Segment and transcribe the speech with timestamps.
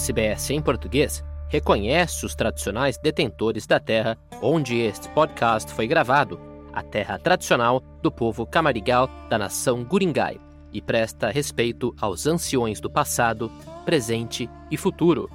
[0.00, 6.40] SBS em português reconhece os tradicionais detentores da terra onde este podcast foi gravado,
[6.72, 10.40] a terra tradicional do povo camarigal da nação Guringai,
[10.72, 13.52] e presta respeito aos anciões do passado,
[13.84, 15.28] presente e futuro.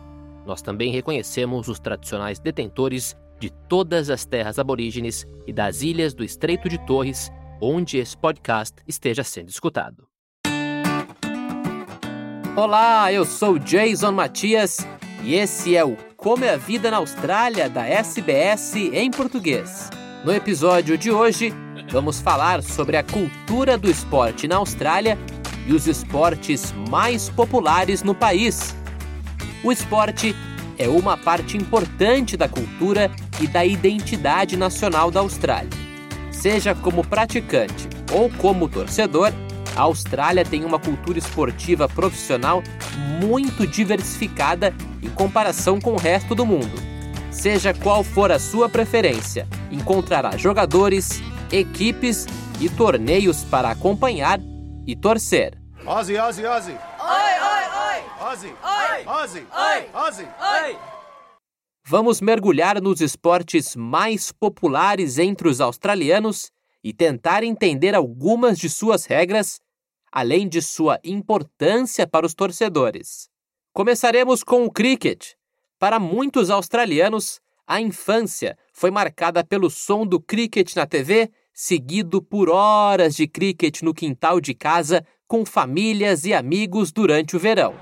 [0.47, 6.23] Nós também reconhecemos os tradicionais detentores de todas as terras aborígenes e das ilhas do
[6.23, 10.07] Estreito de Torres, onde esse podcast esteja sendo escutado.
[12.57, 14.87] Olá, eu sou Jason Matias
[15.21, 19.89] e esse é o Como é a Vida na Austrália da SBS em português.
[20.23, 21.53] No episódio de hoje,
[21.91, 25.19] vamos falar sobre a cultura do esporte na Austrália
[25.67, 28.73] e os esportes mais populares no país.
[29.61, 30.33] O esporte
[30.77, 33.11] é uma parte importante da cultura
[33.41, 35.69] e da identidade nacional da Austrália.
[36.31, 39.33] Seja como praticante ou como torcedor,
[39.75, 42.63] a Austrália tem uma cultura esportiva profissional
[43.21, 44.73] muito diversificada
[45.03, 46.75] em comparação com o resto do mundo.
[47.29, 52.25] Seja qual for a sua preferência, encontrará jogadores, equipes
[52.61, 54.39] e torneios para acompanhar
[54.87, 55.57] e torcer.
[55.85, 56.71] Ozzy, Ozzy, Ozzy.
[56.71, 58.31] Oi, oi, oi.
[58.31, 58.47] Ozzy.
[58.47, 59.23] Oi.
[59.23, 59.39] Ozzy.
[59.39, 60.07] Oi.
[60.07, 60.23] Ozzy.
[60.23, 60.77] Oi.
[61.87, 66.49] Vamos mergulhar nos esportes mais populares entre os australianos
[66.83, 69.59] e tentar entender algumas de suas regras
[70.15, 73.27] além de sua importância para os torcedores.
[73.73, 75.33] Começaremos com o cricket.
[75.77, 82.49] Para muitos australianos, a infância foi marcada pelo som do cricket na TV, seguido por
[82.49, 87.75] horas de cricket no quintal de casa com famílias e amigos durante o verão.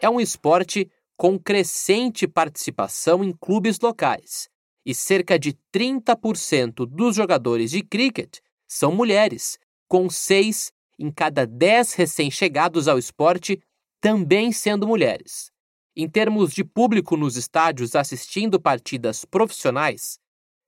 [0.00, 4.48] É um esporte com crescente participação em clubes locais,
[4.84, 11.94] e cerca de 30% dos jogadores de cricket são mulheres, com 6 em cada 10
[11.94, 13.60] recém-chegados ao esporte
[14.00, 15.50] também sendo mulheres.
[15.94, 20.18] Em termos de público nos estádios assistindo partidas profissionais,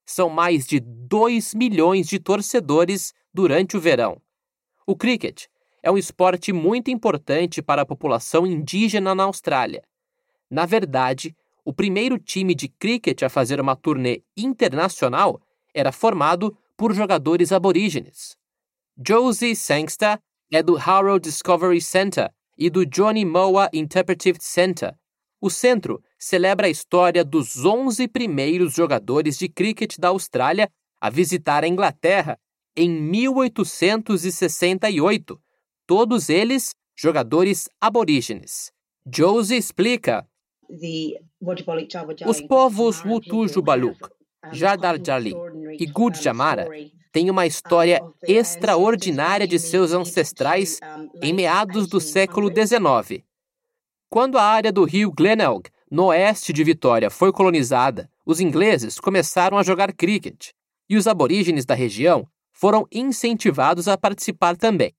[0.05, 4.21] são mais de 2 milhões de torcedores durante o verão.
[4.87, 5.47] O cricket
[5.83, 9.83] é um esporte muito importante para a população indígena na Austrália.
[10.49, 15.41] Na verdade, o primeiro time de cricket a fazer uma turnê internacional
[15.75, 18.37] era formado por jogadores aborígenes.
[18.97, 20.21] Josie Sangster
[20.51, 24.95] é do Harrow Discovery Center e do Johnny Moa Interpretive Center.
[25.41, 30.69] O centro celebra a história dos 11 primeiros jogadores de cricket da Austrália
[31.01, 32.39] a visitar a Inglaterra
[32.77, 35.41] em 1868
[35.93, 38.73] todos eles jogadores aborígenes.
[39.05, 40.27] Josie explica.
[42.27, 43.99] Os povos Wutu-Jubaluk,
[44.51, 45.35] Jadarjali
[45.79, 46.67] e Gudjamara
[47.13, 50.81] têm uma história extraordinária de seus ancestrais
[51.21, 53.23] em meados do século XIX.
[54.09, 59.59] Quando a área do rio Glenelg, no oeste de Vitória, foi colonizada, os ingleses começaram
[59.59, 60.53] a jogar cricket
[60.89, 64.95] e os aborígenes da região foram incentivados a participar também.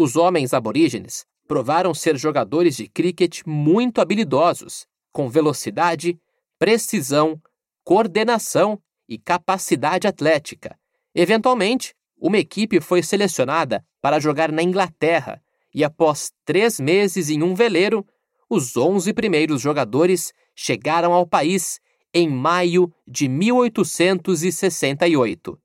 [0.00, 6.16] Os homens aborígenes provaram ser jogadores de cricket muito habilidosos, com velocidade,
[6.56, 7.42] precisão,
[7.82, 10.78] coordenação e capacidade atlética.
[11.12, 15.42] Eventualmente, uma equipe foi selecionada para jogar na Inglaterra
[15.74, 18.06] e, após três meses em um veleiro,
[18.48, 21.80] os 11 primeiros jogadores chegaram ao país
[22.14, 25.58] em maio de 1868.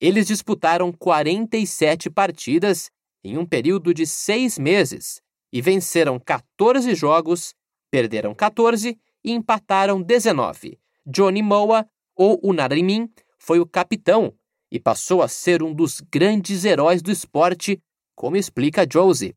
[0.00, 2.90] Eles disputaram 47 partidas
[3.22, 5.20] em um período de seis meses
[5.52, 7.54] e venceram 14 jogos,
[7.90, 10.78] perderam 14 e empataram 19.
[11.04, 14.32] Johnny Moa, ou Unarimin, foi o capitão
[14.70, 17.82] e passou a ser um dos grandes heróis do esporte,
[18.14, 19.34] como explica Josie.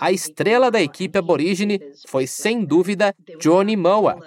[0.00, 4.18] A estrela da equipe aborígene foi, sem dúvida, Johnny Moa,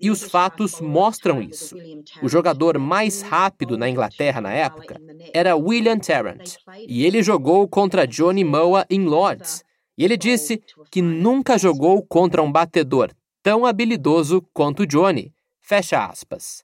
[0.00, 1.76] e os fatos mostram isso.
[2.22, 5.00] O jogador mais rápido na Inglaterra na época
[5.34, 9.62] era William Tarrant, e ele jogou contra Johnny Moa em Lords.
[9.96, 13.10] E ele disse que nunca jogou contra um batedor
[13.42, 15.32] tão habilidoso quanto Johnny.
[15.60, 16.62] Fecha aspas.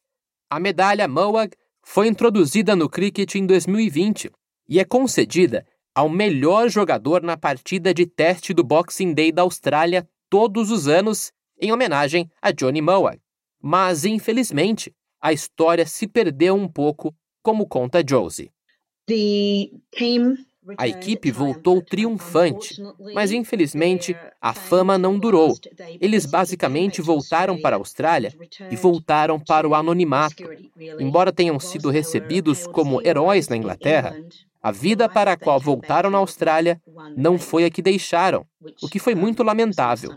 [0.48, 1.50] A medalha Moag
[1.82, 4.30] foi introduzida no cricket em 2020
[4.68, 10.08] e é concedida ao melhor jogador na partida de teste do Boxing Day da Austrália
[10.28, 11.30] todos os anos,
[11.60, 13.16] em homenagem a Johnny Moa.
[13.62, 18.50] Mas, infelizmente, a história se perdeu um pouco, como conta Josie.
[20.78, 22.82] A equipe voltou triunfante,
[23.14, 25.54] mas infelizmente a fama não durou.
[26.00, 28.34] Eles basicamente voltaram para a Austrália
[28.70, 30.42] e voltaram para o anonimato.
[30.98, 34.16] Embora tenham sido recebidos como heróis na Inglaterra,
[34.64, 36.80] a vida para a qual voltaram na Austrália
[37.14, 38.46] não foi a que deixaram,
[38.82, 40.10] o que foi muito lamentável.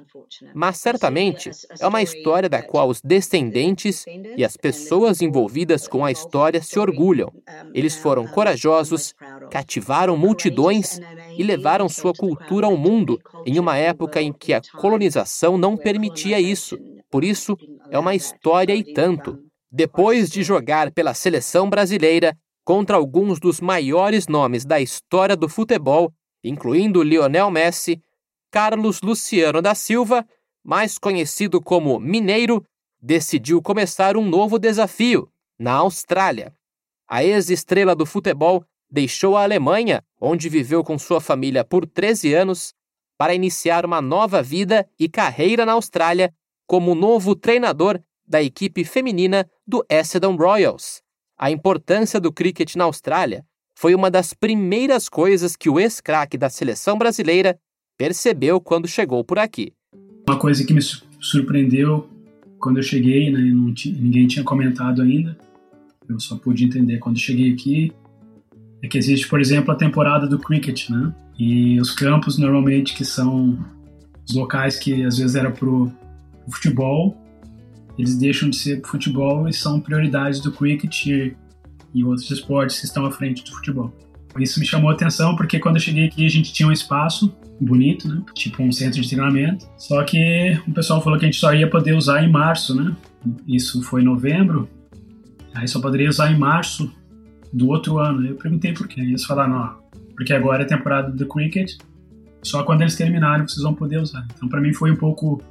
[0.56, 4.06] Mas certamente é uma história da qual os descendentes
[4.38, 7.30] e as pessoas envolvidas com a história se orgulham.
[7.74, 9.14] Eles foram corajosos,
[9.52, 10.98] cativaram multidões
[11.38, 16.40] e levaram sua cultura ao mundo em uma época em que a colonização não permitia
[16.40, 16.78] isso.
[17.12, 17.58] Por isso,
[17.92, 19.38] é uma história e tanto.
[19.70, 22.34] Depois de jogar pela seleção brasileira,
[22.68, 28.02] contra alguns dos maiores nomes da história do futebol, incluindo Lionel Messi,
[28.52, 30.28] Carlos Luciano da Silva,
[30.66, 32.62] mais conhecido como Mineiro,
[33.02, 36.54] decidiu começar um novo desafio na Austrália.
[37.08, 42.74] A ex-estrela do futebol deixou a Alemanha, onde viveu com sua família por 13 anos,
[43.18, 46.34] para iniciar uma nova vida e carreira na Austrália
[46.66, 47.98] como novo treinador
[48.28, 51.02] da equipe feminina do Essendon Royals,
[51.38, 53.46] a importância do cricket na Austrália
[53.76, 57.60] foi uma das primeiras coisas que o ex-craque da seleção brasileira
[57.96, 59.72] percebeu quando chegou por aqui.
[60.28, 62.10] Uma coisa que me surpreendeu
[62.60, 65.38] quando eu cheguei, né, ninguém tinha comentado ainda,
[66.10, 67.94] eu só pude entender quando cheguei aqui,
[68.82, 71.14] é que existe, por exemplo, a temporada do cricket, né?
[71.38, 73.58] E os campos normalmente que são
[74.28, 75.92] os locais que às vezes era pro
[76.50, 77.16] futebol,
[77.98, 83.06] eles deixam de ser futebol e são prioridades do cricket e, outros esportes que estão
[83.06, 83.92] à frente do futebol.
[84.38, 87.36] Isso me chamou a atenção porque quando eu cheguei aqui a gente tinha um espaço
[87.60, 88.22] bonito, né?
[88.36, 89.68] Tipo um centro de treinamento.
[89.78, 92.96] Só que o pessoal falou que a gente só ia poder usar em março, né?
[93.48, 94.70] Isso foi em novembro.
[95.56, 96.94] Aí só poderia usar em março
[97.52, 98.28] do outro ano.
[98.28, 99.02] Eu perguntei por quê.
[99.02, 101.74] Eles falaram, ó, porque agora é temporada do cricket.
[102.44, 104.28] Só quando eles terminarem vocês vão poder usar.
[104.36, 105.42] Então para mim foi um pouco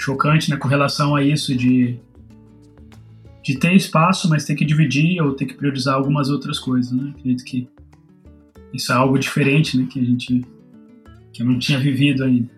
[0.00, 1.98] chocante né, com relação a isso de,
[3.42, 6.90] de ter espaço, mas ter que dividir ou ter que priorizar algumas outras coisas.
[6.90, 7.10] Né?
[7.10, 7.68] Acredito que
[8.72, 10.46] isso é algo diferente né, que a gente
[11.32, 12.48] que eu não tinha vivido ainda.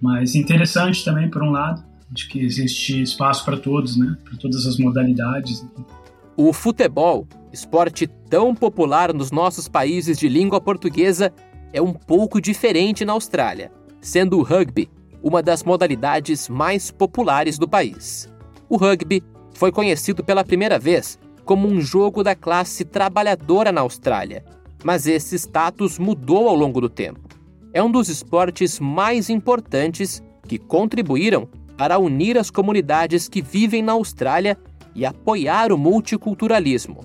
[0.00, 4.16] Mas interessante também, por um lado, acho que existe espaço para todos, né?
[4.24, 5.64] para todas as modalidades.
[6.36, 11.32] O futebol, esporte tão popular nos nossos países de língua portuguesa,
[11.72, 13.70] é um pouco diferente na Austrália,
[14.00, 14.88] sendo o rugby
[15.22, 18.28] uma das modalidades mais populares do país.
[18.68, 19.22] O rugby
[19.52, 24.44] foi conhecido pela primeira vez como um jogo da classe trabalhadora na Austrália,
[24.84, 27.20] mas esse status mudou ao longo do tempo.
[27.72, 33.92] É um dos esportes mais importantes que contribuíram para unir as comunidades que vivem na
[33.92, 34.58] Austrália
[34.94, 37.00] e apoiar o multiculturalismo.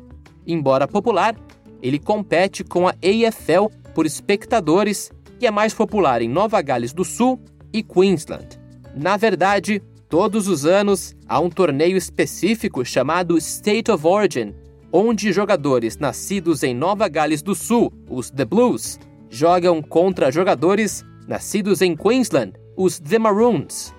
[0.45, 1.35] Embora popular,
[1.81, 7.03] ele compete com a AFL por espectadores e é mais popular em Nova Gales do
[7.03, 7.39] Sul
[7.73, 8.59] e Queensland.
[8.95, 14.53] Na verdade, todos os anos há um torneio específico chamado State of Origin,
[14.91, 18.99] onde jogadores nascidos em Nova Gales do Sul, os The Blues,
[19.29, 23.93] jogam contra jogadores nascidos em Queensland, os The Maroons.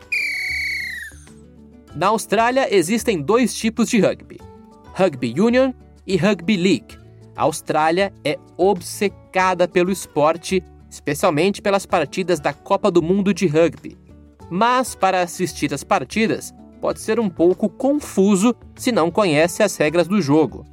[1.94, 4.38] Na Austrália existem dois tipos de rugby:
[4.94, 5.73] Rugby Union
[6.06, 6.99] e Rugby League.
[7.37, 10.62] A Austrália é obcecada pelo esporte
[10.94, 13.98] especialmente pelas partidas da Copa do Mundo de Rugby.
[14.48, 20.06] Mas para assistir as partidas, pode ser um pouco confuso se não conhece as regras
[20.06, 20.64] do jogo.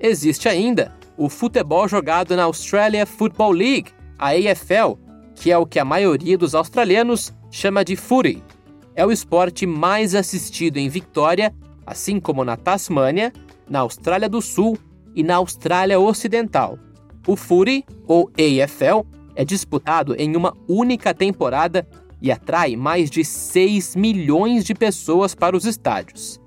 [0.00, 4.98] Existe ainda o futebol jogado na Australia Football League, a AFL,
[5.34, 8.42] que é o que a maioria dos australianos chama de footy.
[8.94, 11.54] É o esporte mais assistido em Victoria,
[11.86, 13.32] assim como na Tasmânia,
[13.68, 14.78] na Austrália do Sul
[15.14, 16.78] e na Austrália Ocidental.
[17.26, 21.86] O footy, ou AFL, é disputado em uma única temporada
[22.20, 26.40] e atrai mais de 6 milhões de pessoas para os estádios.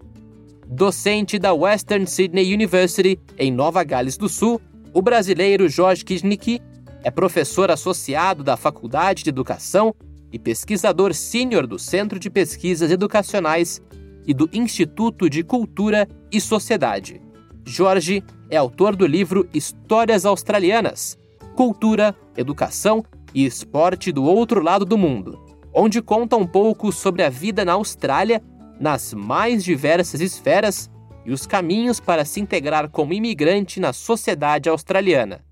[0.66, 4.60] Docente da Western Sydney University, em Nova Gales do Sul,
[4.94, 6.62] o brasileiro Jorge Kisnicki
[7.04, 9.94] é professor associado da Faculdade de Educação
[10.32, 13.82] e pesquisador sênior do Centro de Pesquisas Educacionais
[14.26, 17.22] e do Instituto de Cultura e Sociedade.
[17.66, 21.18] Jorge é autor do livro Histórias Australianas,
[21.58, 27.30] cultura, educação e esporte do outro lado do mundo, onde conta um pouco sobre a
[27.30, 28.44] vida na Austrália
[28.80, 30.88] nas mais diversas esferas
[31.26, 35.44] e os caminhos para se integrar como imigrante na sociedade australiana.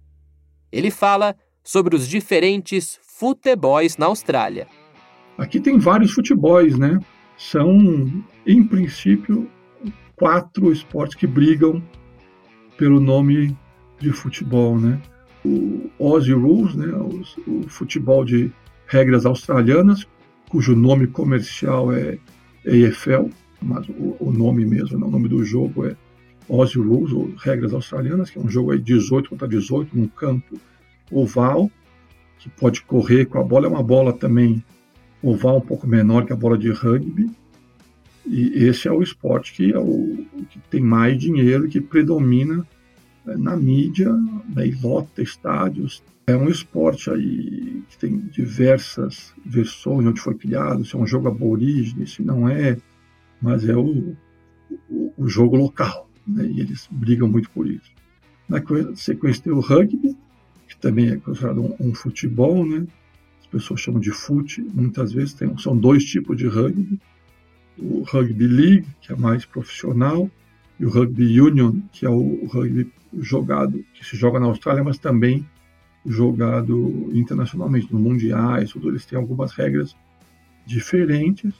[0.71, 4.67] Ele fala sobre os diferentes futebols na Austrália.
[5.39, 6.99] Aqui tem vários futebols, né?
[7.35, 9.49] São, em princípio,
[10.15, 11.83] quatro esportes que brigam
[12.77, 13.57] pelo nome
[13.99, 15.01] de futebol, né?
[15.45, 18.51] O Aussie Rules, né, o, futebol de
[18.87, 20.07] regras australianas,
[20.49, 22.17] cujo nome comercial é
[22.65, 23.29] AFL,
[23.61, 25.95] mas o, o nome mesmo, não, o nome do jogo é
[26.49, 30.59] Aussie Rules, ou Regras Australianas, que é um jogo aí 18 contra 18, num campo
[31.11, 31.71] oval,
[32.37, 33.65] que pode correr com a bola.
[33.65, 34.63] É uma bola também
[35.21, 37.29] oval um pouco menor que a bola de rugby.
[38.27, 42.65] E esse é o esporte que, é o, que tem mais dinheiro, que predomina
[43.25, 46.03] na mídia, né, e lota estádios.
[46.27, 51.27] É um esporte aí que tem diversas versões onde foi criado, se é um jogo
[51.27, 52.77] aborígene, se não é,
[53.41, 54.15] mas é o,
[54.89, 57.91] o, o jogo local, né, e eles brigam muito por isso.
[58.47, 58.61] Na
[58.95, 60.15] sequência tem o rugby,
[60.67, 62.85] que também é considerado um, um futebol, né?
[63.39, 66.99] As pessoas chamam de fute, muitas vezes tem, são dois tipos de rugby.
[67.77, 70.29] O rugby league, que é mais profissional,
[70.79, 74.97] e o rugby union, que é o rugby jogado, que se joga na Austrália, mas
[74.97, 75.47] também
[76.05, 79.95] jogado internacionalmente, no mundiais, tudo, eles têm algumas regras
[80.65, 81.53] diferentes.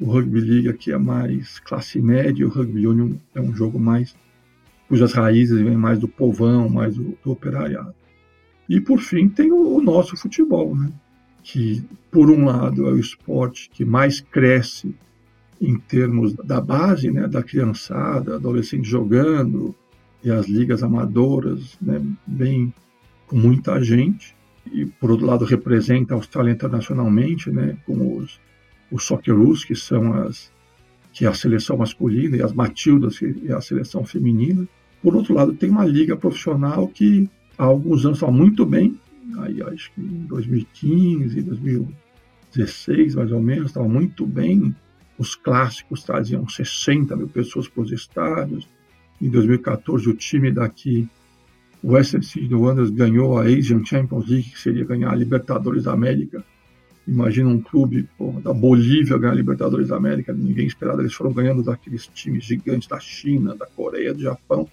[0.00, 4.16] O rugby league aqui é mais classe média, o rugby union é um jogo mais
[4.88, 7.94] cujas raízes vêm mais do povão, mais do, do operariado.
[8.68, 10.90] E por fim tem o, o nosso futebol, né?
[11.42, 14.94] que por um lado é o esporte que mais cresce
[15.60, 19.74] em termos da base, né, da criançada, adolescente jogando
[20.22, 22.72] e as ligas amadoras, né, bem
[23.26, 24.36] com muita gente.
[24.72, 28.38] E por outro lado representa a Austrália internacionalmente, né, com os
[28.90, 30.50] os Socceroos, que são as
[31.12, 34.68] que é a seleção masculina e as Matildas, que é a seleção feminina.
[35.02, 38.96] Por outro lado, tem uma liga profissional que há alguns anos estava muito bem,
[39.38, 44.74] aí acho que em 2015, 2016 mais ou menos, estava muito bem.
[45.18, 48.68] Os clássicos traziam 60 mil pessoas para os estádios.
[49.20, 51.08] Em 2014, o time daqui,
[51.82, 55.92] o Western Sydney Wanderers, ganhou a Asian Champions League, que seria ganhar a Libertadores da
[55.92, 56.44] América.
[57.06, 61.00] Imagina um clube porra, da Bolívia ganhar a Libertadores da América, ninguém esperava.
[61.00, 64.68] Eles foram ganhando daqueles times gigantes da China, da Coreia, do Japão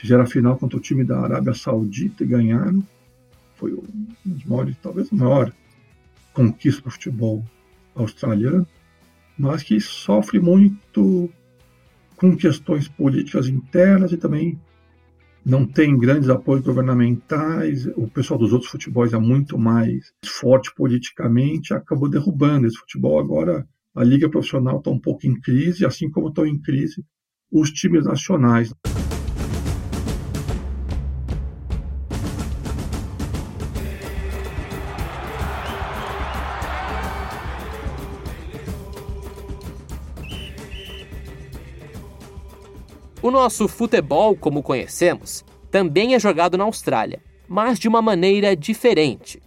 [0.00, 2.82] fizeram a final contra o time da Arábia Saudita e ganharam.
[3.56, 5.52] Foi um dos maiores, talvez o maior
[6.32, 7.44] conquista do futebol
[7.94, 8.66] australiano,
[9.40, 11.30] mas que sofre muito
[12.14, 14.60] com questões políticas internas e também
[15.44, 17.86] não tem grandes apoios governamentais.
[17.96, 23.18] O pessoal dos outros futebols é muito mais forte politicamente, acabou derrubando esse futebol.
[23.18, 27.02] Agora a liga profissional está um pouco em crise, assim como estão em crise
[27.50, 28.74] os times nacionais.
[43.30, 49.40] O nosso futebol, como conhecemos, também é jogado na Austrália, mas de uma maneira diferente.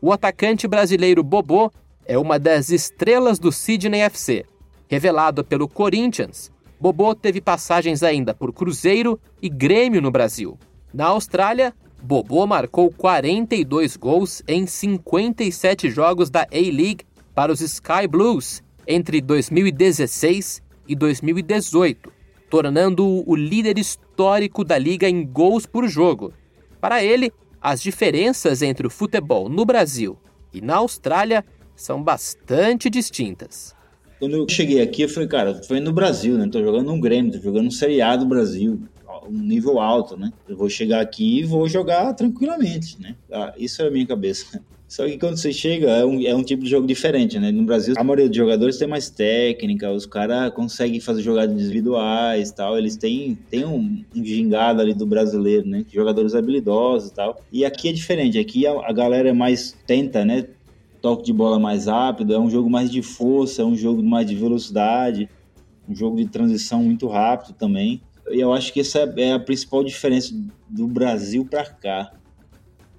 [0.00, 1.68] O atacante brasileiro Bobô
[2.04, 4.46] é uma das estrelas do Sydney FC.
[4.88, 10.56] Revelado pelo Corinthians, Bobô teve passagens ainda por Cruzeiro e Grêmio no Brasil.
[10.94, 18.62] Na Austrália, Bobô marcou 42 gols em 57 jogos da A-League para os Sky Blues
[18.86, 22.12] entre 2016 e 2018,
[22.48, 26.32] tornando-o o líder histórico da liga em gols por jogo.
[26.80, 30.16] Para ele, as diferenças entre o futebol no Brasil
[30.52, 33.74] e na Austrália são bastante distintas.
[34.18, 36.48] Quando eu cheguei aqui, eu falei, cara, foi no Brasil, né?
[36.50, 38.80] Tô jogando no Grêmio, tô jogando no Série A do Brasil,
[39.28, 40.32] um nível alto, né?
[40.48, 43.14] Eu vou chegar aqui e vou jogar tranquilamente, né?
[43.30, 44.60] Ah, isso é a minha cabeça.
[44.88, 47.50] Só que quando você chega, é um, é um tipo de jogo diferente, né?
[47.50, 52.52] No Brasil, a maioria dos jogadores tem mais técnica, os caras conseguem fazer jogadas individuais
[52.52, 52.78] tal.
[52.78, 55.84] Eles têm, têm um, um gingado ali do brasileiro, né?
[55.92, 57.42] Jogadores habilidosos e tal.
[57.52, 60.46] E aqui é diferente, aqui a, a galera é mais tenta, né?
[61.02, 64.26] Toque de bola mais rápido, é um jogo mais de força, é um jogo mais
[64.26, 65.28] de velocidade,
[65.88, 68.00] um jogo de transição muito rápido também.
[68.30, 70.34] E eu acho que essa é a principal diferença
[70.68, 72.12] do Brasil para cá.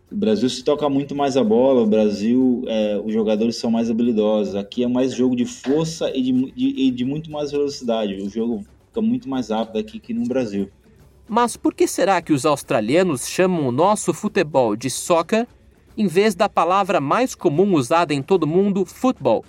[0.09, 3.89] O Brasil se toca muito mais a bola, o Brasil, é, os jogadores são mais
[3.89, 4.55] habilidosos.
[4.55, 8.15] Aqui é mais jogo de força e de, de, e de muito mais velocidade.
[8.15, 10.69] O jogo fica muito mais rápido aqui que no Brasil.
[11.27, 15.45] Mas por que será que os australianos chamam o nosso futebol de soccer
[15.97, 19.43] em vez da palavra mais comum usada em todo mundo, futebol?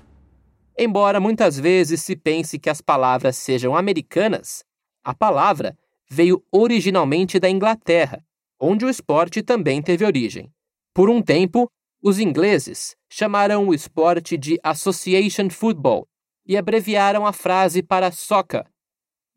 [0.76, 4.64] Embora muitas vezes se pense que as palavras sejam americanas,
[5.08, 5.74] a palavra
[6.10, 8.22] veio originalmente da Inglaterra
[8.60, 10.52] onde o esporte também teve origem.
[10.92, 11.66] Por um tempo,
[12.02, 16.06] os ingleses chamaram o esporte de Association Football
[16.44, 18.66] e abreviaram a frase para soccer.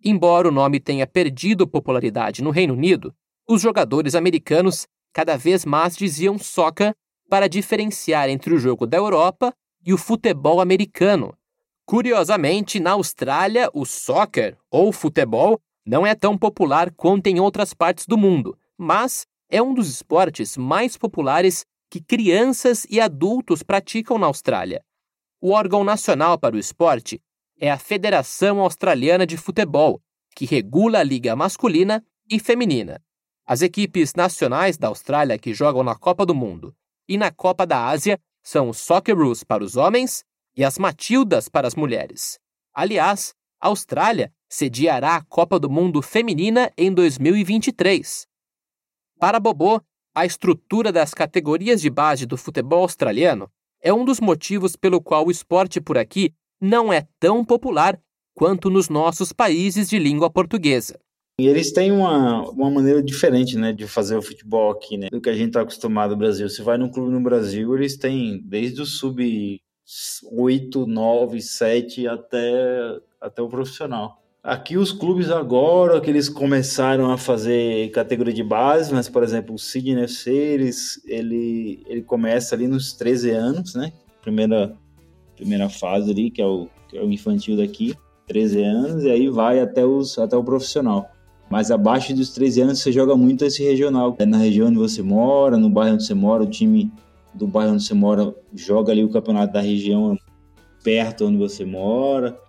[0.04, 3.16] Embora o nome tenha perdido popularidade no Reino Unido,
[3.48, 6.94] os jogadores americanos cada vez mais diziam soccer
[7.30, 9.54] para diferenciar entre o jogo da Europa
[9.86, 11.34] e o futebol americano.
[11.92, 18.06] Curiosamente, na Austrália, o soccer, ou futebol, não é tão popular quanto em outras partes
[18.06, 24.28] do mundo, mas é um dos esportes mais populares que crianças e adultos praticam na
[24.28, 24.82] Austrália.
[25.42, 27.22] O órgão nacional para o esporte
[27.60, 30.02] é a Federação Australiana de Futebol,
[30.34, 33.04] que regula a liga masculina e feminina.
[33.46, 36.74] As equipes nacionais da Austrália que jogam na Copa do Mundo
[37.06, 40.24] e na Copa da Ásia são os Socceroos para os homens
[40.56, 42.40] e as Matildas para as mulheres.
[42.74, 48.28] Aliás, a Austrália sediará a Copa do Mundo Feminina em 2023.
[49.20, 49.82] Para Bobô,
[50.14, 53.50] a estrutura das categorias de base do futebol australiano
[53.82, 58.00] é um dos motivos pelo qual o esporte por aqui não é tão popular
[58.34, 61.00] quanto nos nossos países de língua portuguesa.
[61.40, 65.20] E eles têm uma, uma maneira diferente, né, de fazer o futebol aqui, né, do
[65.20, 66.48] que a gente está acostumado no Brasil.
[66.48, 69.60] Você vai num clube no Brasil, eles têm desde o sub
[70.32, 74.22] 8, 9, 7 até, até o profissional.
[74.44, 79.54] Aqui os clubes agora que eles começaram a fazer categoria de base, mas por exemplo,
[79.54, 83.94] o Sydney FC, eles, ele, ele começa ali nos 13 anos, né?
[84.22, 84.76] Primeira,
[85.36, 87.94] primeira fase ali, que é, o, que é o infantil daqui,
[88.26, 91.12] 13 anos, e aí vai até, os, até o profissional.
[91.48, 94.16] Mas abaixo dos 13 anos você joga muito esse regional.
[94.18, 96.92] É na região onde você mora, no bairro onde você mora, o time
[97.34, 100.18] do bairro onde você mora joga ali o campeonato da região
[100.84, 102.40] perto onde você mora.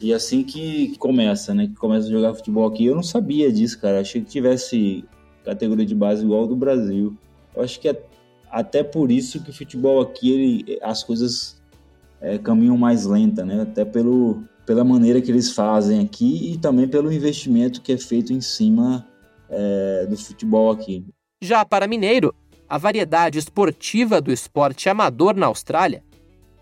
[0.00, 1.68] E assim que começa, né?
[1.68, 2.84] Que começa a jogar futebol aqui.
[2.84, 4.00] Eu não sabia disso, cara.
[4.00, 5.04] Achei que tivesse
[5.44, 7.16] categoria de base igual ao do Brasil.
[7.54, 8.02] Eu acho que é
[8.50, 11.60] até por isso que o futebol aqui, ele, as coisas
[12.20, 13.62] é, caminham mais lenta, né?
[13.62, 18.32] Até pelo, pela maneira que eles fazem aqui e também pelo investimento que é feito
[18.32, 19.06] em cima
[19.48, 21.06] é, do futebol aqui.
[21.40, 22.34] Já para Mineiro,
[22.68, 26.02] a variedade esportiva do esporte amador na Austrália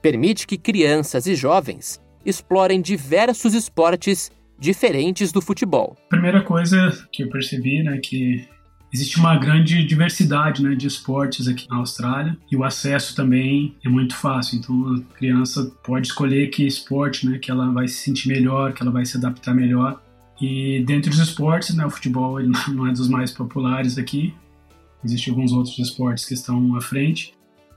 [0.02, 5.96] permite que crianças e jovens explorem diversos esportes diferentes do futebol.
[6.08, 8.46] Primeira coisa que eu percebi, né, que
[8.92, 13.88] existe uma grande diversidade né, de esportes aqui na Austrália e o acesso também é
[13.88, 14.58] muito fácil.
[14.58, 18.82] Então a criança pode escolher que esporte né, que ela vai se sentir melhor, que
[18.82, 20.00] ela vai se adaptar melhor.
[20.40, 22.38] E dentre os esportes, né, o futebol
[22.68, 24.32] não é dos mais populares aqui.
[25.04, 27.34] Existem alguns outros esportes que estão à frente.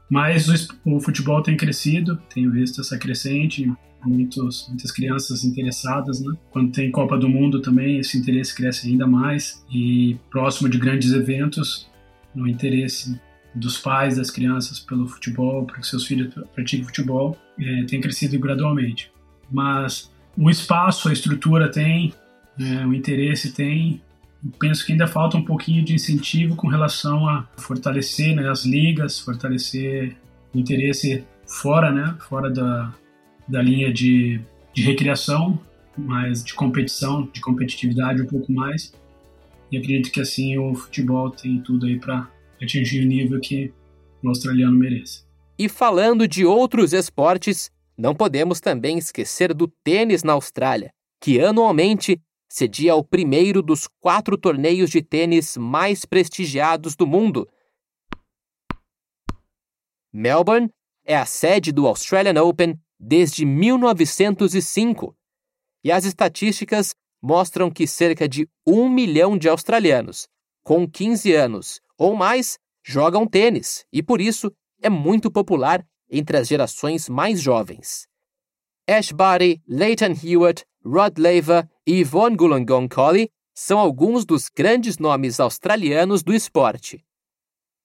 [0.09, 3.69] Mas o, o futebol tem crescido, tenho visto essa crescente,
[4.05, 6.33] muitos, muitas crianças interessadas, né?
[6.49, 11.11] Quando tem Copa do Mundo também, esse interesse cresce ainda mais e próximo de grandes
[11.11, 11.89] eventos,
[12.35, 13.19] o interesse
[13.53, 18.39] dos pais das crianças pelo futebol, para que seus filhos pratiquem futebol, é, tem crescido
[18.39, 19.11] gradualmente.
[19.51, 22.13] Mas o espaço, a estrutura tem,
[22.59, 24.01] é, o interesse tem.
[24.59, 29.19] Penso que ainda falta um pouquinho de incentivo com relação a fortalecer né, as ligas,
[29.19, 30.15] fortalecer
[30.53, 32.93] o interesse fora, né, fora da,
[33.47, 34.39] da linha de,
[34.73, 35.59] de recreação,
[35.97, 38.93] mas de competição, de competitividade um pouco mais.
[39.71, 42.29] E acredito que assim o futebol tem tudo aí para
[42.61, 43.73] atingir o nível que
[44.23, 45.25] o australiano merece.
[45.57, 52.21] E falando de outros esportes, não podemos também esquecer do tênis na Austrália, que anualmente
[52.49, 57.49] cedia o primeiro dos quatro torneios de tênis mais prestigiados do mundo.
[60.11, 60.69] Melbourne
[61.05, 65.15] é a sede do Australian Open desde 1905,
[65.83, 70.27] e as estatísticas mostram que cerca de um milhão de australianos
[70.63, 76.47] com 15 anos ou mais jogam tênis e, por isso, é muito popular entre as
[76.47, 78.07] gerações mais jovens.
[78.87, 85.37] Ash Barty, Leighton Hewitt, Rod Laver e Yvonne Goolagong Collie são alguns dos grandes nomes
[85.37, 87.03] australianos do esporte.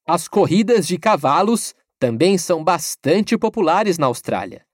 [0.06, 4.64] As corridas de cavalos também são bastante populares na Austrália.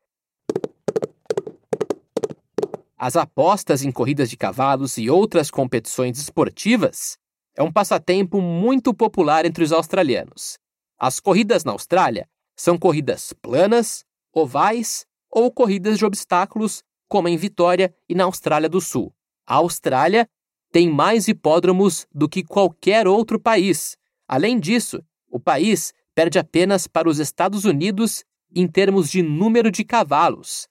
[2.99, 7.17] As apostas em corridas de cavalos e outras competições esportivas
[7.57, 10.59] é um passatempo muito popular entre os australianos.
[10.99, 17.95] As corridas na Austrália são corridas planas, ovais ou corridas de obstáculos, como em Vitória
[18.09, 19.13] e na Austrália do Sul.
[19.47, 20.29] A Austrália
[20.71, 23.97] tem mais hipódromos do que qualquer outro país.
[24.27, 29.85] Além disso, o país perde apenas para os Estados Unidos em termos de número de
[29.85, 30.69] cavalos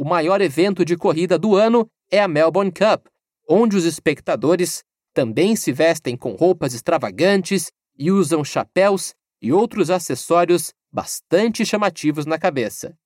[0.00, 3.06] o maior evento de corrida do ano é a Melbourne Cup,
[3.46, 10.72] onde os espectadores também se vestem com roupas extravagantes e usam chapéus e outros acessórios
[10.90, 12.96] bastante chamativos na cabeça.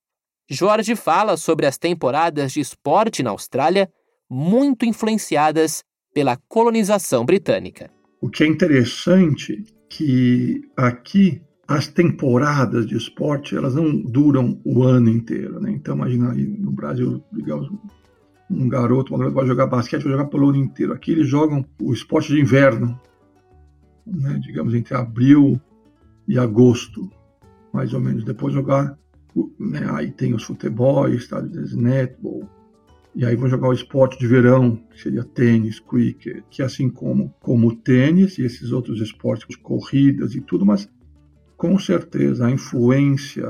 [0.49, 3.89] Jorge fala sobre as temporadas de esporte na Austrália,
[4.29, 7.89] muito influenciadas pela colonização britânica.
[8.21, 15.09] O que é interessante que aqui as temporadas de esporte elas não duram o ano
[15.09, 15.71] inteiro, né?
[15.71, 17.69] Então imagina aí no Brasil, digamos,
[18.49, 20.93] um garoto, uma garota vai jogar basquete, vai jogar pelo ano inteiro.
[20.93, 22.99] Aqui eles jogam o esporte de inverno,
[24.05, 24.39] né?
[24.41, 25.59] digamos entre abril
[26.27, 27.09] e agosto,
[27.73, 28.23] mais ou menos.
[28.23, 28.97] Depois jogar,
[29.59, 29.87] né?
[29.91, 31.41] aí tem os futebols, tá?
[31.41, 32.47] netball,
[33.15, 37.33] e aí vão jogar o esporte de verão, que seria tênis, cricket, que assim como,
[37.39, 40.89] como o tênis e esses outros esportes de corridas e tudo, mas
[41.55, 43.47] com certeza a influência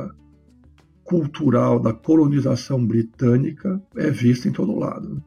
[1.04, 5.24] cultural da colonização britânica é vista em todo lado.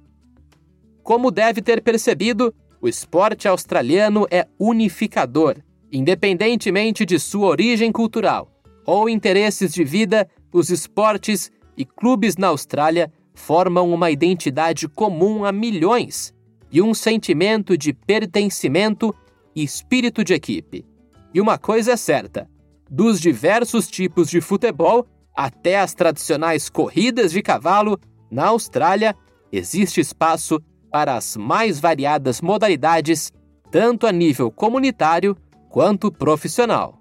[1.03, 5.57] Como deve ter percebido, o esporte australiano é unificador,
[5.91, 8.53] independentemente de sua origem cultural
[8.87, 15.53] ou interesses de vida, os esportes e clubes na Austrália formam uma identidade comum a
[15.53, 16.35] milhões
[16.71, 19.15] e um sentimento de pertencimento
[19.55, 20.85] e espírito de equipe.
[21.33, 22.49] E uma coisa é certa:
[22.91, 27.99] dos diversos tipos de futebol até as tradicionais corridas de cavalo,
[28.31, 29.15] na Austrália
[29.53, 33.33] existe espaço para as mais variadas modalidades,
[33.71, 35.37] tanto a nível comunitário
[35.69, 36.98] quanto profissional.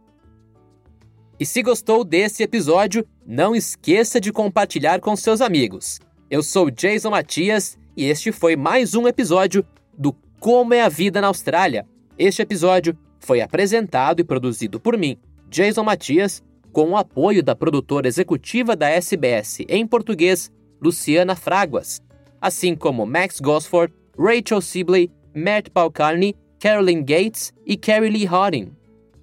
[1.39, 5.99] E se gostou desse episódio, não esqueça de compartilhar com seus amigos.
[6.31, 9.63] Eu sou Jason Matias e este foi mais um episódio
[9.95, 11.85] do Como é a Vida na Austrália.
[12.17, 15.15] Este episódio foi apresentado e produzido por mim,
[15.47, 22.01] Jason Matias, com o apoio da produtora executiva da SBS em português, Luciana Fraguas,
[22.41, 28.71] assim como Max Gosford, Rachel Sibley, Matt Balcarney, Carolyn Gates e Carrie Lee Hodding.